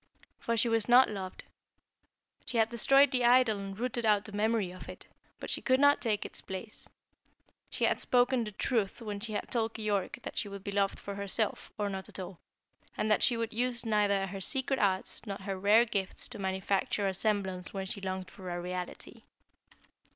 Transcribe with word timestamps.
For 0.39 0.57
she 0.57 0.67
was 0.67 0.89
not 0.89 1.11
loved. 1.11 1.43
She 2.47 2.57
had 2.57 2.69
destroyed 2.69 3.11
the 3.11 3.23
idol 3.23 3.59
and 3.59 3.77
rooted 3.77 4.03
out 4.03 4.25
the 4.25 4.31
memory 4.31 4.71
of 4.71 4.89
it, 4.89 5.05
but 5.39 5.51
she 5.51 5.61
could 5.61 5.79
not 5.79 6.01
take 6.01 6.25
its 6.25 6.41
place. 6.41 6.89
She 7.69 7.83
had 7.83 7.99
spoken 7.99 8.43
the 8.43 8.51
truth 8.51 8.99
when 9.03 9.19
she 9.19 9.33
had 9.33 9.51
told 9.51 9.75
Keyork 9.75 10.19
that 10.23 10.39
she 10.39 10.49
would 10.49 10.63
be 10.63 10.71
loved 10.71 10.97
for 10.97 11.13
herself, 11.13 11.71
or 11.77 11.87
not 11.87 12.09
at 12.09 12.17
all, 12.17 12.39
and 12.97 13.11
that 13.11 13.21
she 13.21 13.37
would 13.37 13.53
use 13.53 13.85
neither 13.85 14.25
her 14.25 14.41
secret 14.41 14.79
arts 14.79 15.21
nor 15.27 15.37
her 15.37 15.55
rare 15.55 15.85
gifts 15.85 16.27
to 16.29 16.39
manufacture 16.39 17.07
a 17.07 17.13
semblance 17.13 17.71
when 17.71 17.85
she 17.85 18.01
longed 18.01 18.31
for 18.31 18.49
a 18.49 18.59
reality. 18.59 19.21